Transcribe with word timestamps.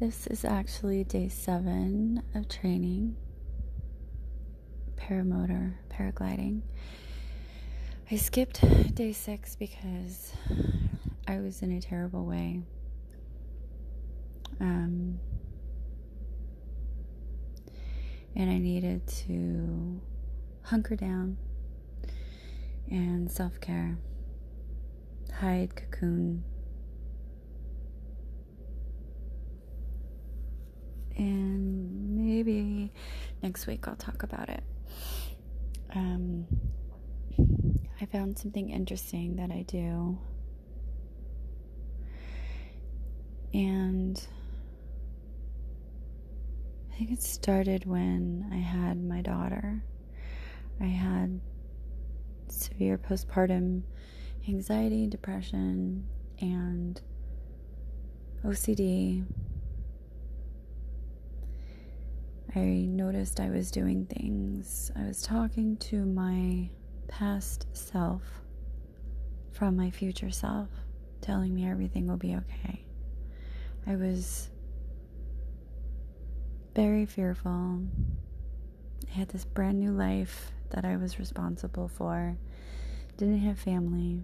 This 0.00 0.26
is 0.26 0.44
actually 0.44 1.04
day 1.04 1.28
seven 1.28 2.24
of 2.34 2.48
training 2.48 3.14
paramotor 4.96 5.74
paragliding. 5.88 6.62
I 8.10 8.16
skipped 8.16 8.60
day 8.96 9.12
six 9.12 9.54
because 9.54 10.32
I 11.28 11.38
was 11.38 11.62
in 11.62 11.70
a 11.70 11.80
terrible 11.80 12.24
way. 12.24 12.62
Um, 14.60 15.20
and 18.34 18.50
I 18.50 18.58
needed 18.58 19.06
to 19.06 20.00
hunker 20.62 20.96
down 20.96 21.36
and 22.90 23.30
self 23.30 23.60
care, 23.60 23.96
hide, 25.34 25.76
cocoon, 25.76 26.42
and 31.16 32.16
maybe 32.16 32.92
next 33.42 33.66
week 33.66 33.86
I'll 33.86 33.96
talk 33.96 34.22
about 34.22 34.48
it. 34.48 34.62
Um, 35.94 36.46
I 38.00 38.06
found 38.06 38.38
something 38.38 38.70
interesting 38.70 39.36
that 39.36 39.50
I 39.50 39.62
do, 39.62 40.18
and 43.52 44.26
I 46.92 46.96
think 46.96 47.12
it 47.12 47.22
started 47.22 47.84
when 47.86 48.48
I 48.52 48.56
had 48.56 49.02
my 49.02 49.20
daughter. 49.20 49.82
I 50.80 50.86
had 50.86 51.40
severe 52.48 52.98
postpartum 52.98 53.82
anxiety, 54.48 55.06
depression, 55.06 56.06
and 56.40 57.00
OCD. 58.44 59.24
I 62.56 62.86
noticed 62.88 63.40
I 63.40 63.50
was 63.50 63.70
doing 63.72 64.06
things. 64.06 64.92
I 64.94 65.02
was 65.02 65.22
talking 65.22 65.76
to 65.78 66.04
my 66.04 66.70
past 67.08 67.66
self 67.72 68.22
from 69.50 69.76
my 69.76 69.90
future 69.90 70.30
self, 70.30 70.68
telling 71.20 71.52
me 71.54 71.68
everything 71.68 72.06
will 72.06 72.16
be 72.16 72.36
okay. 72.36 72.84
I 73.86 73.96
was 73.96 74.50
very 76.76 77.06
fearful. 77.06 77.82
I 79.08 79.12
had 79.12 79.28
this 79.30 79.44
brand 79.44 79.80
new 79.80 79.90
life 79.90 80.52
that 80.70 80.84
I 80.84 80.96
was 80.96 81.18
responsible 81.18 81.88
for, 81.88 82.36
didn't 83.16 83.38
have 83.40 83.58
family. 83.58 84.22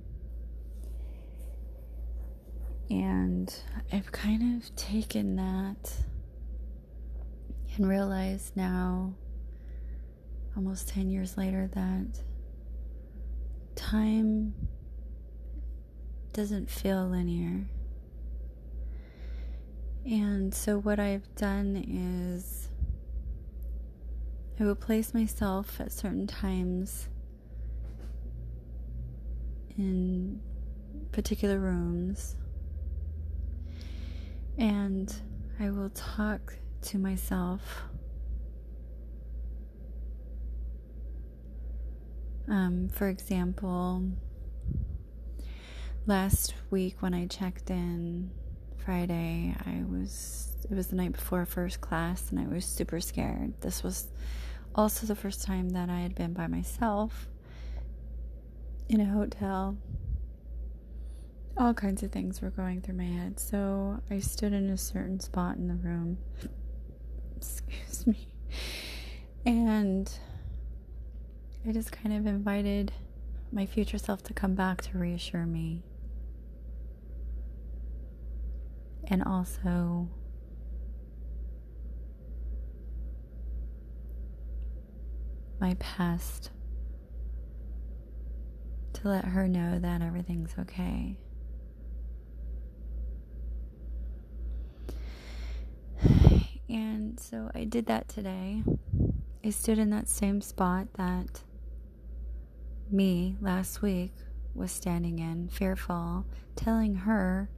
And 2.88 3.52
I've 3.92 4.10
kind 4.10 4.62
of 4.62 4.74
taken 4.76 5.36
that 5.36 5.94
and 7.76 7.88
realize 7.88 8.52
now, 8.54 9.14
almost 10.56 10.88
10 10.88 11.10
years 11.10 11.36
later, 11.36 11.68
that 11.74 12.20
time 13.74 14.54
doesn't 16.32 16.70
feel 16.70 17.08
linear. 17.08 17.66
And 20.04 20.54
so, 20.54 20.78
what 20.78 20.98
I've 20.98 21.34
done 21.34 21.76
is 21.76 22.68
I 24.58 24.64
will 24.64 24.74
place 24.74 25.14
myself 25.14 25.80
at 25.80 25.92
certain 25.92 26.26
times 26.26 27.08
in 29.78 30.40
particular 31.12 31.58
rooms 31.58 32.36
and 34.58 35.14
I 35.58 35.70
will 35.70 35.88
talk 35.90 36.56
to 36.82 36.98
myself. 36.98 37.82
Um, 42.48 42.88
for 42.88 43.08
example, 43.08 44.04
last 46.06 46.54
week 46.70 46.96
when 47.00 47.14
I 47.14 47.26
checked 47.26 47.70
in 47.70 48.30
Friday, 48.76 49.54
I 49.64 49.84
was 49.84 50.56
it 50.68 50.74
was 50.74 50.88
the 50.88 50.96
night 50.96 51.12
before 51.12 51.46
first 51.46 51.80
class 51.80 52.30
and 52.30 52.38
I 52.38 52.46
was 52.46 52.64
super 52.64 53.00
scared. 53.00 53.54
This 53.60 53.82
was 53.82 54.08
also 54.74 55.06
the 55.06 55.14
first 55.14 55.42
time 55.44 55.70
that 55.70 55.88
I 55.88 56.00
had 56.00 56.14
been 56.14 56.32
by 56.32 56.46
myself 56.46 57.28
in 58.88 59.00
a 59.00 59.06
hotel. 59.06 59.76
All 61.56 61.74
kinds 61.74 62.02
of 62.02 62.10
things 62.10 62.40
were 62.40 62.50
going 62.50 62.80
through 62.80 62.94
my 62.94 63.04
head. 63.04 63.38
So 63.38 64.00
I 64.10 64.20
stood 64.20 64.52
in 64.52 64.70
a 64.70 64.76
certain 64.76 65.20
spot 65.20 65.56
in 65.56 65.68
the 65.68 65.74
room. 65.74 66.18
Excuse 67.40 68.06
me. 68.06 68.28
And 69.46 70.12
I 71.66 71.72
just 71.72 71.92
kind 71.92 72.14
of 72.14 72.26
invited 72.26 72.92
my 73.52 73.66
future 73.66 73.98
self 73.98 74.22
to 74.24 74.34
come 74.34 74.54
back 74.54 74.82
to 74.82 74.98
reassure 74.98 75.46
me 75.46 75.82
and 79.08 79.24
also 79.24 80.08
my 85.60 85.74
past 85.74 86.50
to 88.92 89.08
let 89.08 89.24
her 89.24 89.48
know 89.48 89.78
that 89.78 90.02
everything's 90.02 90.54
okay. 90.58 91.16
So 97.18 97.50
I 97.54 97.64
did 97.64 97.86
that 97.86 98.08
today. 98.08 98.62
I 99.44 99.50
stood 99.50 99.78
in 99.78 99.90
that 99.90 100.08
same 100.08 100.40
spot 100.40 100.88
that 100.94 101.42
me 102.90 103.36
last 103.40 103.82
week 103.82 104.12
was 104.54 104.72
standing 104.72 105.18
in, 105.18 105.48
fearful, 105.48 106.26
telling 106.56 106.94
her 106.94 107.48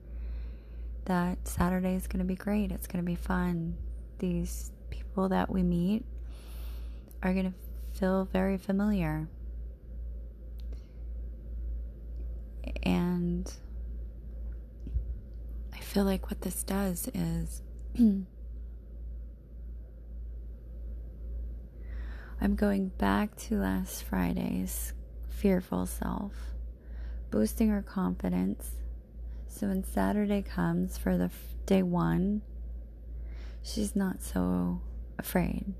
that 1.06 1.48
Saturday 1.48 1.94
is 1.94 2.06
going 2.06 2.20
to 2.20 2.24
be 2.24 2.34
great. 2.34 2.70
It's 2.70 2.86
going 2.86 3.02
to 3.04 3.06
be 3.06 3.16
fun. 3.16 3.76
These 4.18 4.70
people 4.90 5.28
that 5.30 5.50
we 5.50 5.62
meet 5.62 6.04
are 7.22 7.32
going 7.32 7.52
to 7.52 7.98
feel 7.98 8.24
very 8.26 8.58
familiar. 8.58 9.28
And 12.82 13.52
I 15.72 15.78
feel 15.78 16.04
like 16.04 16.30
what 16.30 16.42
this 16.42 16.62
does 16.62 17.08
is 17.14 17.62
I'm 22.42 22.56
going 22.56 22.88
back 22.98 23.36
to 23.36 23.54
last 23.56 24.02
Friday's 24.02 24.94
fearful 25.30 25.86
self, 25.86 26.32
boosting 27.30 27.68
her 27.68 27.82
confidence 27.82 28.72
so 29.52 29.68
when 29.68 29.84
Saturday 29.84 30.40
comes 30.40 30.96
for 30.96 31.18
the 31.18 31.26
f- 31.26 31.54
day 31.66 31.82
one, 31.82 32.40
she's 33.62 33.94
not 33.94 34.22
so 34.22 34.80
afraid. 35.18 35.74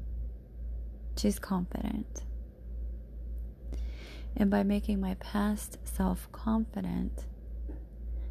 She's 1.17 1.39
confident. 1.39 2.23
And 4.37 4.51
by 4.51 4.63
making 4.63 5.01
my 5.01 5.15
past 5.15 5.79
self 5.85 6.31
confident, 6.33 7.25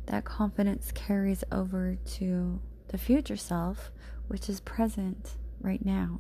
that 0.05 0.25
confidence 0.25 0.91
carries 0.91 1.43
over 1.51 1.97
to 2.17 2.61
the 2.89 2.99
future 2.99 3.35
self, 3.35 3.91
which 4.27 4.47
is 4.47 4.59
present 4.59 5.31
right 5.59 5.83
now. 5.83 6.19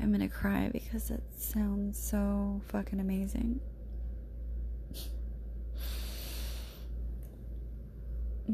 I'm 0.00 0.12
gonna 0.12 0.28
cry 0.28 0.68
because 0.72 1.10
it 1.10 1.22
sounds 1.36 1.98
so 1.98 2.60
fucking 2.68 3.00
amazing. 3.00 3.60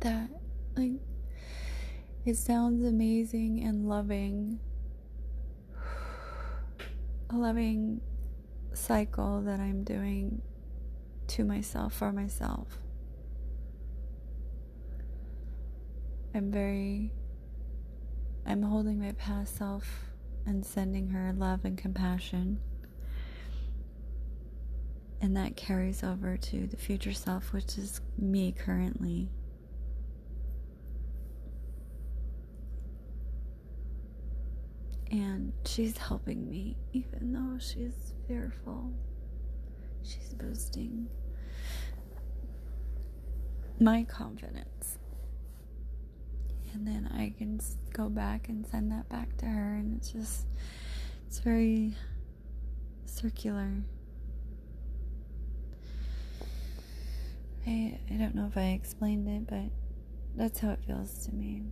that 0.00 0.28
like 0.76 0.92
it 2.24 2.36
sounds 2.36 2.84
amazing 2.84 3.62
and 3.62 3.88
loving 3.88 4.58
a 7.30 7.36
loving 7.36 8.00
cycle 8.72 9.42
that 9.42 9.60
I'm 9.60 9.84
doing 9.84 10.40
to 11.28 11.44
myself 11.44 11.94
for 11.94 12.12
myself. 12.12 12.78
I'm 16.34 16.50
very 16.50 17.12
I'm 18.46 18.62
holding 18.62 18.98
my 19.00 19.12
past 19.12 19.56
self 19.56 19.86
and 20.44 20.64
sending 20.64 21.08
her 21.08 21.32
love 21.32 21.64
and 21.64 21.78
compassion 21.78 22.60
and 25.22 25.36
that 25.36 25.56
carries 25.56 26.02
over 26.02 26.36
to 26.36 26.66
the 26.66 26.76
future 26.76 27.12
self, 27.12 27.52
which 27.52 27.78
is 27.78 28.00
me 28.18 28.50
currently. 28.50 29.30
And 35.12 35.52
she's 35.64 35.96
helping 35.96 36.50
me, 36.50 36.76
even 36.92 37.32
though 37.32 37.58
she's 37.60 38.14
fearful. 38.26 38.92
She's 40.02 40.34
boosting 40.34 41.06
my 43.78 44.02
confidence. 44.02 44.98
And 46.72 46.86
then 46.86 47.10
I 47.14 47.34
can 47.36 47.60
go 47.92 48.08
back 48.08 48.48
and 48.48 48.66
send 48.66 48.90
that 48.92 49.08
back 49.08 49.36
to 49.38 49.46
her, 49.46 49.74
and 49.74 49.96
it's 49.96 50.10
just, 50.10 50.46
it's 51.26 51.38
very 51.38 51.94
circular. 53.04 53.82
I, 57.66 57.98
I 58.10 58.14
don't 58.14 58.34
know 58.34 58.46
if 58.46 58.56
I 58.56 58.70
explained 58.70 59.28
it, 59.28 59.46
but 59.46 59.70
that's 60.36 60.58
how 60.60 60.70
it 60.70 60.80
feels 60.86 61.26
to 61.26 61.34
me. 61.34 61.62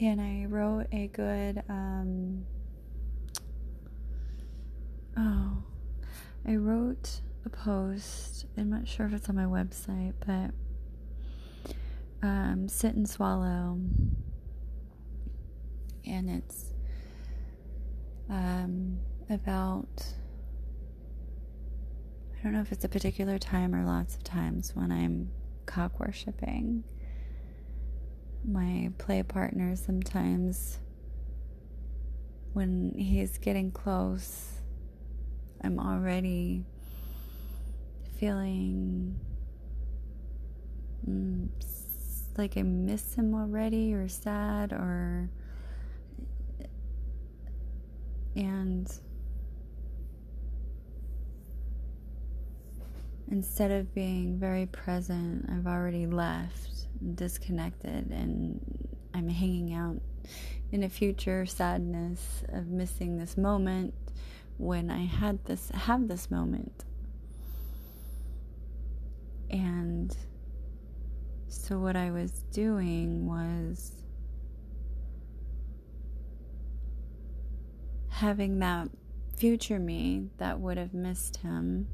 And 0.00 0.20
I 0.20 0.46
wrote 0.48 0.86
a 0.92 1.08
good, 1.08 1.62
um, 1.68 2.46
oh, 5.16 5.62
I 6.46 6.56
wrote 6.56 7.20
a 7.44 7.48
post. 7.48 8.46
I'm 8.56 8.70
not 8.70 8.88
sure 8.88 9.06
if 9.06 9.12
it's 9.12 9.28
on 9.28 9.36
my 9.36 9.44
website, 9.44 10.14
but 10.26 10.50
um, 12.24 12.68
Sit 12.68 12.94
and 12.94 13.08
Swallow. 13.08 13.78
And 16.06 16.30
it's 16.30 16.72
um, 18.30 18.98
about, 19.28 20.06
I 22.38 22.42
don't 22.42 22.54
know 22.54 22.62
if 22.62 22.72
it's 22.72 22.84
a 22.84 22.88
particular 22.88 23.38
time 23.38 23.74
or 23.74 23.84
lots 23.84 24.16
of 24.16 24.24
times 24.24 24.74
when 24.74 24.90
I'm 24.90 25.30
cock 25.66 26.00
worshipping. 26.00 26.84
My 28.46 28.90
play 28.96 29.22
partner 29.22 29.76
sometimes, 29.76 30.78
when 32.54 32.94
he's 32.96 33.36
getting 33.36 33.70
close, 33.70 34.60
I'm 35.62 35.78
already 35.78 36.64
feeling 38.18 39.18
mm, 41.08 41.48
like 42.36 42.56
I 42.56 42.62
miss 42.62 43.14
him 43.14 43.34
already 43.34 43.94
or 43.94 44.08
sad 44.08 44.72
or 44.72 45.30
and 48.36 48.90
instead 53.30 53.70
of 53.70 53.94
being 53.94 54.38
very 54.38 54.66
present, 54.66 55.48
I've 55.50 55.66
already 55.66 56.06
left, 56.06 56.86
disconnected, 57.14 58.10
and 58.10 58.60
I'm 59.14 59.28
hanging 59.28 59.72
out 59.72 60.00
in 60.72 60.82
a 60.82 60.88
future 60.88 61.46
sadness 61.46 62.42
of 62.48 62.68
missing 62.68 63.18
this 63.18 63.36
moment 63.36 63.94
when 64.56 64.90
I 64.90 65.04
had 65.04 65.44
this 65.44 65.70
have 65.70 66.08
this 66.08 66.30
moment. 66.30 66.84
And 69.50 70.16
so 71.54 71.78
what 71.78 71.96
I 71.96 72.10
was 72.10 72.30
doing 72.52 73.26
was 73.26 73.92
having 78.08 78.58
that 78.58 78.88
future 79.36 79.78
me 79.78 80.28
that 80.38 80.60
would 80.60 80.76
have 80.76 80.94
missed 80.94 81.38
him. 81.38 81.88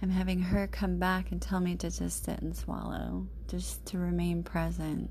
I'm 0.00 0.10
having 0.10 0.40
her 0.40 0.66
come 0.66 0.98
back 0.98 1.32
and 1.32 1.40
tell 1.40 1.60
me 1.60 1.74
to 1.76 1.90
just 1.90 2.24
sit 2.24 2.40
and 2.40 2.56
swallow, 2.56 3.26
just 3.48 3.84
to 3.86 3.98
remain 3.98 4.42
present. 4.42 5.10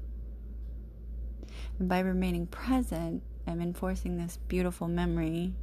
And 1.79 1.89
by 1.89 1.99
remaining 1.99 2.47
present, 2.47 3.23
I'm 3.45 3.61
enforcing 3.61 4.17
this 4.17 4.37
beautiful 4.47 4.87
memory 4.87 5.53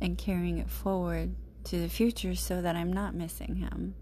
and 0.00 0.18
carrying 0.18 0.58
it 0.58 0.70
forward 0.70 1.34
to 1.64 1.78
the 1.78 1.88
future 1.88 2.34
so 2.34 2.62
that 2.62 2.76
I'm 2.76 2.92
not 2.92 3.14
missing 3.14 3.56
him. 3.56 3.94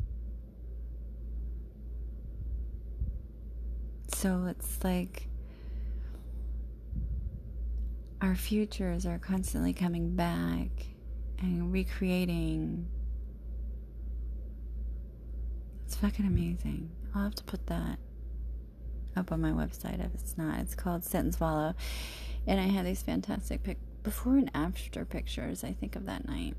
So 4.26 4.46
it's 4.46 4.82
like 4.82 5.28
our 8.20 8.34
futures 8.34 9.06
are 9.06 9.20
constantly 9.20 9.72
coming 9.72 10.16
back 10.16 10.68
and 11.38 11.72
recreating. 11.72 12.88
It's 15.84 15.94
fucking 15.94 16.26
amazing. 16.26 16.90
I'll 17.14 17.22
have 17.22 17.36
to 17.36 17.44
put 17.44 17.68
that 17.68 18.00
up 19.16 19.30
on 19.30 19.40
my 19.40 19.52
website 19.52 20.04
if 20.04 20.12
it's 20.14 20.36
not. 20.36 20.58
It's 20.58 20.74
called 20.74 21.04
Sit 21.04 21.20
and 21.20 21.32
Swallow. 21.32 21.76
And 22.48 22.58
I 22.58 22.64
had 22.64 22.84
these 22.84 23.02
fantastic 23.04 23.62
pic- 23.62 24.02
before 24.02 24.38
and 24.38 24.50
after 24.54 25.04
pictures, 25.04 25.62
I 25.62 25.72
think, 25.72 25.94
of 25.94 26.04
that 26.06 26.26
night. 26.26 26.56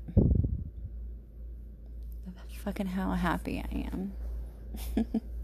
Fucking 2.64 2.86
how 2.86 3.12
happy 3.12 3.62
I 3.62 3.90
am. 3.92 5.20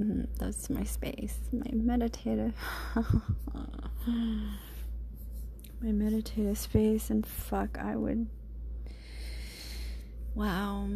Mm, 0.00 0.26
that's 0.38 0.68
my 0.68 0.84
space, 0.84 1.38
my 1.52 1.70
meditative, 1.72 2.54
my 4.06 4.52
meditative 5.80 6.58
space, 6.58 7.08
and 7.08 7.26
fuck, 7.26 7.78
I 7.78 7.96
would. 7.96 8.26
Wow, 10.34 10.86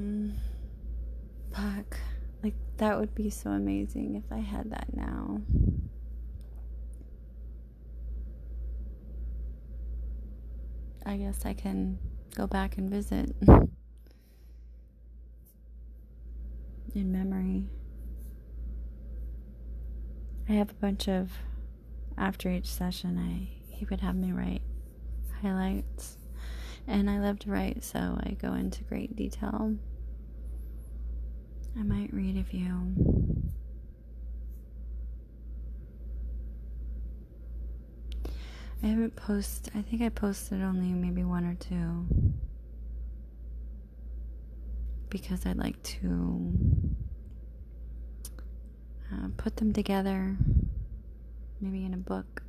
fuck, 1.50 1.98
like 2.42 2.54
that 2.76 2.98
would 2.98 3.14
be 3.14 3.30
so 3.30 3.50
amazing 3.50 4.16
if 4.16 4.30
I 4.30 4.40
had 4.40 4.70
that 4.70 4.94
now. 4.94 5.40
I 11.06 11.16
guess 11.16 11.46
I 11.46 11.54
can 11.54 11.98
go 12.36 12.46
back 12.46 12.76
and 12.76 12.90
visit 12.90 13.34
in 16.94 17.10
memory. 17.10 17.64
I 20.50 20.54
have 20.54 20.70
a 20.70 20.74
bunch 20.74 21.08
of 21.08 21.30
after 22.18 22.50
each 22.50 22.66
session 22.66 23.16
I 23.16 23.72
he 23.72 23.84
would 23.84 24.00
have 24.00 24.16
me 24.16 24.32
write 24.32 24.62
highlights 25.40 26.18
and 26.88 27.08
I 27.08 27.20
love 27.20 27.38
to 27.40 27.50
write 27.50 27.84
so 27.84 28.18
I 28.20 28.32
go 28.32 28.54
into 28.54 28.82
great 28.82 29.14
detail. 29.14 29.76
I 31.78 31.84
might 31.84 32.12
read 32.12 32.36
a 32.36 32.42
few. 32.42 32.92
I 38.82 38.86
haven't 38.88 39.14
posted 39.14 39.72
I 39.76 39.82
think 39.82 40.02
I 40.02 40.08
posted 40.08 40.62
only 40.62 40.88
maybe 40.88 41.22
one 41.22 41.44
or 41.44 41.54
two 41.54 42.08
because 45.10 45.46
I'd 45.46 45.58
like 45.58 45.80
to 45.84 46.52
uh, 49.12 49.28
put 49.36 49.56
them 49.56 49.72
together, 49.72 50.36
maybe 51.60 51.84
in 51.84 51.94
a 51.94 51.96
book. 51.96 52.42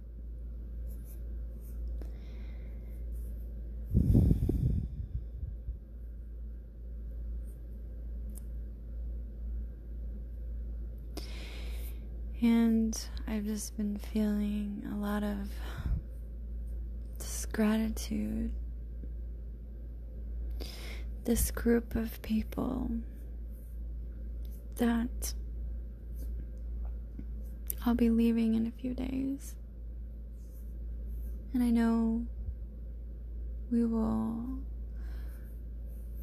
And 12.41 12.99
I've 13.27 13.45
just 13.45 13.77
been 13.77 13.97
feeling 13.97 14.83
a 14.91 14.95
lot 14.95 15.23
of 15.23 15.49
this 17.19 17.45
gratitude. 17.45 18.51
This 21.23 21.51
group 21.51 21.95
of 21.95 22.19
people 22.23 22.89
that 24.77 25.35
I'll 27.85 27.95
be 27.95 28.09
leaving 28.09 28.53
in 28.53 28.67
a 28.67 28.71
few 28.71 28.93
days. 28.93 29.55
And 31.53 31.63
I 31.63 31.71
know 31.71 32.25
we 33.71 33.85
will 33.85 34.59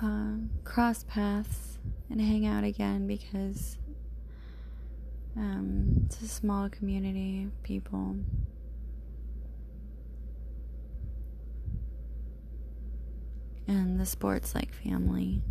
um, 0.01 0.51
cross 0.63 1.05
paths 1.05 1.79
and 2.09 2.21
hang 2.21 2.47
out 2.47 2.63
again 2.63 3.07
because 3.09 3.77
um, 5.37 6.03
it's 6.07 6.21
a 6.23 6.29
small 6.29 6.69
community 6.69 7.45
of 7.45 7.63
people. 7.65 8.17
And 13.67 13.99
the 13.99 14.07
sports 14.07 14.55
like 14.55 14.73
family. 14.73 15.43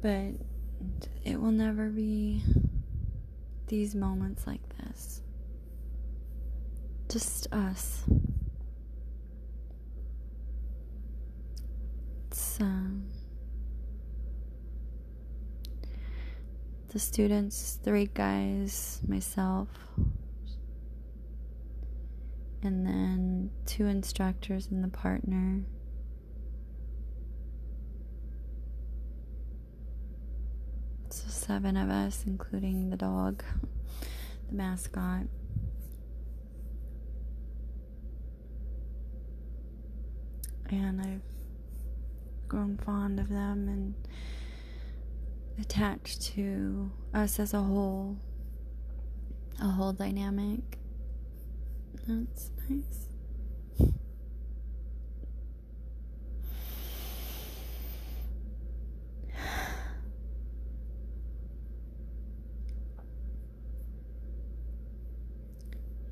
But 0.00 0.34
it 1.24 1.40
will 1.40 1.50
never 1.50 1.88
be 1.88 2.42
these 3.66 3.94
moments 3.94 4.46
like 4.46 4.60
this. 4.78 5.22
Just 7.08 7.52
us. 7.52 8.04
It's 12.28 12.60
um, 12.60 13.04
the 16.88 16.98
students, 16.98 17.78
three 17.82 18.06
guys, 18.12 19.00
myself, 19.06 19.68
and 22.62 22.86
then 22.86 23.50
two 23.66 23.86
instructors 23.86 24.68
and 24.70 24.82
the 24.82 24.88
partner. 24.88 25.62
Seven 31.46 31.76
of 31.76 31.88
us, 31.88 32.24
including 32.26 32.90
the 32.90 32.96
dog, 32.96 33.44
the 34.48 34.54
mascot. 34.54 35.26
And 40.68 41.00
I've 41.00 41.20
grown 42.48 42.76
fond 42.76 43.20
of 43.20 43.28
them 43.28 43.68
and 43.68 43.94
attached 45.60 46.22
to 46.34 46.90
us 47.14 47.38
as 47.38 47.54
a 47.54 47.62
whole, 47.62 48.16
a 49.60 49.68
whole 49.68 49.92
dynamic. 49.92 50.78
That's 52.08 52.50
nice. 52.68 53.06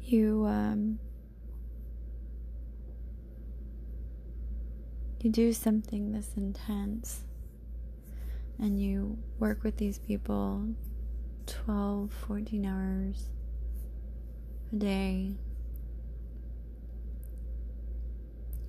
You 0.07 0.45
um 0.47 0.99
you 5.25 5.31
do 5.31 5.54
something 5.54 6.12
this 6.12 6.33
intense 6.37 7.23
and 8.59 8.78
you 8.78 9.16
work 9.38 9.64
with 9.64 9.78
these 9.78 9.99
people 9.99 10.69
12 11.47 12.12
14 12.12 12.66
hours 12.66 13.31
a 14.71 14.76
day 14.76 15.33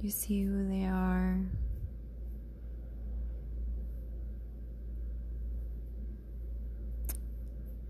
you 0.01 0.09
see 0.09 0.43
who 0.43 0.67
they 0.69 0.85
are. 0.85 1.39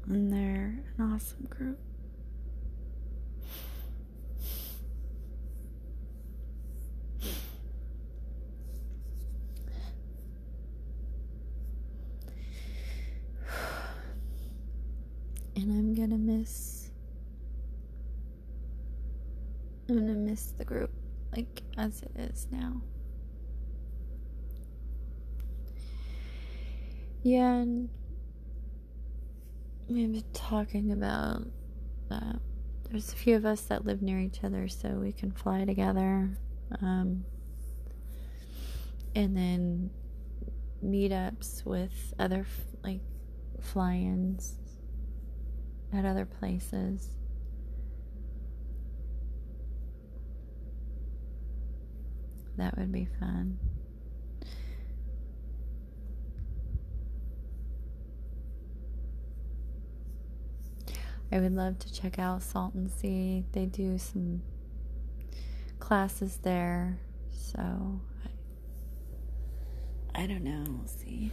And 0.08 0.32
they're 0.32 0.80
an 0.98 1.14
awesome 1.14 1.48
group 1.50 1.78
and 15.56 15.72
I'm 15.72 15.94
gonna 15.96 16.18
miss. 16.18 16.90
I'm 19.88 20.00
gonna 20.00 20.14
miss 20.14 20.48
the 20.52 20.66
group 20.66 20.92
like 21.36 21.62
as 21.78 22.02
it 22.02 22.12
is 22.18 22.48
now. 22.52 22.82
Yeah, 27.22 27.54
and 27.54 27.90
we've 29.88 30.12
been 30.12 30.24
talking 30.34 30.92
about 30.92 31.44
uh, 32.10 32.34
there's 32.90 33.12
a 33.12 33.16
few 33.16 33.36
of 33.36 33.46
us 33.46 33.62
that 33.62 33.86
live 33.86 34.02
near 34.02 34.20
each 34.20 34.44
other, 34.44 34.68
so 34.68 34.90
we 34.90 35.12
can 35.12 35.32
fly 35.32 35.66
together. 35.66 36.30
Um, 36.82 37.26
and 39.16 39.36
then 39.36 39.90
meetups 40.84 41.66
with 41.66 42.14
other 42.20 42.46
like 42.84 43.02
fly-ins 43.60 44.56
at 45.94 46.06
other 46.06 46.26
places. 46.26 47.10
That 52.58 52.78
would 52.78 52.92
be 52.92 53.08
fun. 53.20 53.60
I 61.32 61.40
would 61.40 61.54
love 61.54 61.80
to 61.80 61.94
check 61.94 62.18
out 62.20 62.44
Salton 62.44 62.90
Sea. 62.90 63.44
They 63.52 63.66
do 63.66 63.98
some 63.98 64.42
classes 65.80 66.40
there, 66.44 66.98
so 67.32 68.00
I, 70.16 70.24
I 70.24 70.28
don't 70.28 70.44
know. 70.44 70.64
We'll 70.68 70.88
see. 70.88 71.32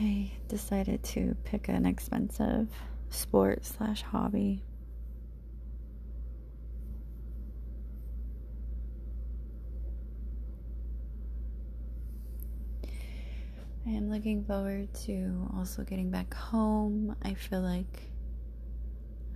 I 0.00 0.32
decided 0.48 1.02
to 1.04 1.36
pick 1.44 1.68
an 1.68 1.86
expensive 1.86 2.68
sport 3.10 3.64
slash 3.64 4.02
hobby. 4.02 4.62
I 13.86 13.90
am 13.90 14.10
looking 14.28 14.44
forward 14.44 14.92
to 14.92 15.48
also 15.56 15.82
getting 15.84 16.10
back 16.10 16.34
home. 16.34 17.16
I 17.22 17.32
feel 17.32 17.62
like 17.62 18.10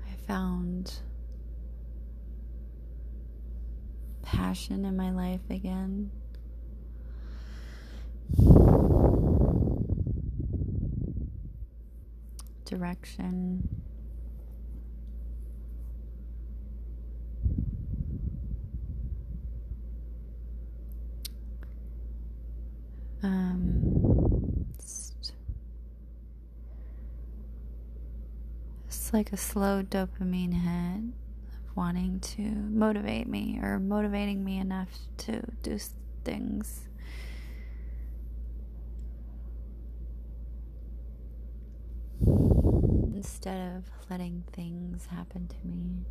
I 0.07 0.13
found 0.27 0.93
passion 4.21 4.85
in 4.85 4.95
my 4.95 5.11
life 5.11 5.41
again. 5.49 6.11
direction. 12.67 13.69
Um, 23.23 24.13
it's, 28.89 29.02
like 29.13 29.33
a 29.33 29.37
slow 29.37 29.83
dopamine 29.83 30.55
hit 30.55 31.13
of 31.53 31.77
wanting 31.77 32.19
to 32.21 32.43
motivate 32.43 33.29
me 33.29 33.59
or 33.63 33.79
motivating 33.79 34.43
me 34.43 34.59
enough 34.59 34.89
to 35.19 35.43
do 35.63 35.79
things 36.25 36.89
instead 43.15 43.77
of 43.77 43.85
letting 44.11 44.45
things 44.53 45.07
happen 45.07 45.47
to 45.47 45.67
me. 45.67 46.07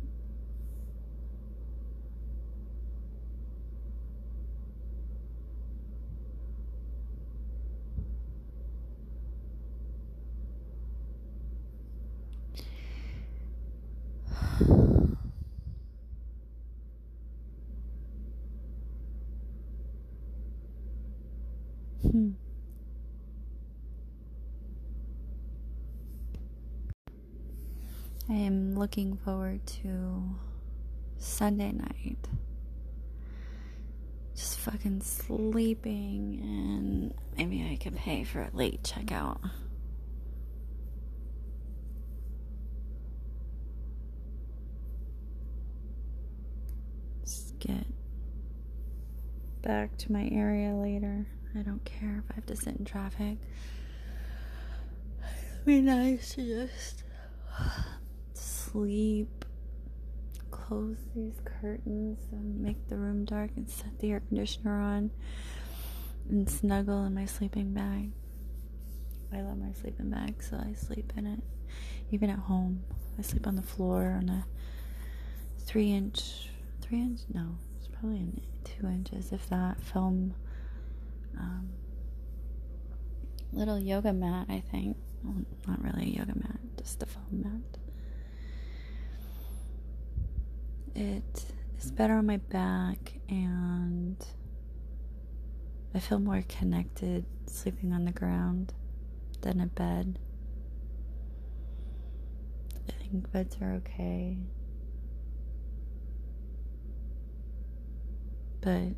I 28.32 28.36
am 28.36 28.78
looking 28.78 29.18
forward 29.18 29.66
to 29.82 30.22
Sunday 31.18 31.70
night. 31.70 32.16
Just 34.34 34.58
fucking 34.60 35.02
sleeping, 35.02 36.40
and 36.42 37.14
maybe 37.36 37.70
I 37.70 37.76
can 37.76 37.92
pay 37.92 38.24
for 38.24 38.40
a 38.40 38.50
late 38.54 38.82
checkout. 38.84 39.38
Just 47.22 47.58
get 47.58 47.84
back 49.60 49.98
to 49.98 50.10
my 50.10 50.26
area 50.32 50.72
later. 50.72 51.26
I 51.54 51.58
don't 51.58 51.84
care 51.84 52.24
if 52.24 52.30
I 52.30 52.36
have 52.36 52.46
to 52.46 52.56
sit 52.56 52.76
in 52.76 52.86
traffic. 52.86 53.36
It'd 55.20 55.66
be 55.66 55.82
nice 55.82 56.34
to 56.36 56.66
just 56.66 57.04
sleep, 58.72 59.44
close 60.50 60.96
these 61.14 61.40
curtains 61.44 62.18
and 62.32 62.60
make 62.60 62.88
the 62.88 62.96
room 62.96 63.24
dark 63.24 63.50
and 63.56 63.68
set 63.68 63.98
the 63.98 64.10
air 64.10 64.20
conditioner 64.20 64.80
on 64.80 65.10
and 66.28 66.48
snuggle 66.48 67.04
in 67.04 67.14
my 67.14 67.26
sleeping 67.26 67.72
bag. 67.72 68.10
I 69.32 69.40
love 69.40 69.58
my 69.58 69.72
sleeping 69.72 70.10
bag, 70.10 70.42
so 70.42 70.56
I 70.56 70.74
sleep 70.74 71.12
in 71.16 71.26
it. 71.26 71.40
Even 72.10 72.30
at 72.30 72.38
home, 72.38 72.82
I 73.18 73.22
sleep 73.22 73.46
on 73.46 73.56
the 73.56 73.62
floor 73.62 74.18
on 74.20 74.28
a 74.28 74.44
three 75.58 75.92
inch, 75.92 76.50
three 76.80 77.00
inch, 77.00 77.20
no, 77.32 77.56
it's 77.78 77.88
probably 77.88 78.26
two 78.64 78.86
inches, 78.86 79.32
if 79.32 79.48
that, 79.48 79.80
film 79.80 80.34
um, 81.38 81.70
little 83.52 83.78
yoga 83.78 84.12
mat, 84.12 84.46
I 84.48 84.60
think. 84.60 84.96
Well, 85.24 85.44
not 85.66 85.82
really 85.82 86.04
a 86.04 86.18
yoga 86.18 86.34
mat, 86.34 86.58
just 86.76 87.02
a 87.02 87.06
foam 87.06 87.42
mat. 87.42 87.81
It 90.94 91.44
is 91.78 91.90
better 91.90 92.14
on 92.14 92.26
my 92.26 92.36
back 92.38 93.12
and 93.28 94.16
I 95.94 95.98
feel 96.00 96.18
more 96.18 96.42
connected 96.48 97.24
sleeping 97.46 97.92
on 97.92 98.04
the 98.04 98.12
ground. 98.12 98.72
than 99.42 99.60
a 99.60 99.66
bed. 99.66 100.18
I 102.88 102.92
think 103.10 103.30
beds 103.32 103.56
are 103.60 103.72
okay. 103.74 104.38
But 108.60 108.94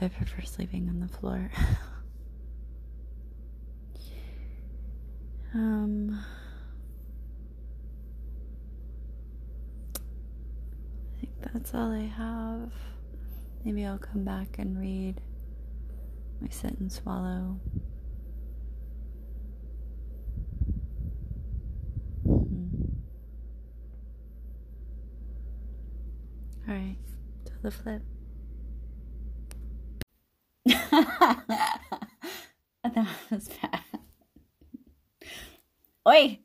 I 0.00 0.08
prefer 0.08 0.42
sleeping 0.42 0.88
on 0.88 1.00
the 1.00 1.08
floor. 1.08 1.50
um 5.54 6.24
I 11.16 11.20
think 11.20 11.27
that's 11.40 11.74
all 11.74 11.92
I 11.92 12.04
have. 12.04 12.72
Maybe 13.64 13.84
I'll 13.84 13.98
come 13.98 14.24
back 14.24 14.58
and 14.58 14.78
read 14.78 15.20
my 16.40 16.48
sit 16.48 16.78
and 16.78 16.92
swallow. 16.92 17.60
Hmm. 22.24 22.84
All 26.68 26.74
right, 26.74 26.96
to 27.46 27.52
the 27.62 27.70
flip. 27.70 28.02
that 32.84 33.08
was 33.30 33.48
bad. 33.48 33.80
Oi! 36.06 36.38